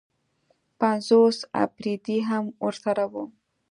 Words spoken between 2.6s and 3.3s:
ورسره وو.